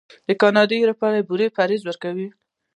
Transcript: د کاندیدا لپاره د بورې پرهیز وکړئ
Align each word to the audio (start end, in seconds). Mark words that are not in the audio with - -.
د 0.27 0.29
کاندیدا 0.41 0.87
لپاره 0.91 1.15
د 1.17 1.23
بورې 1.29 1.47
پرهیز 1.57 1.81
وکړئ 1.85 2.27